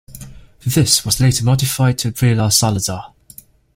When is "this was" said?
0.65-1.19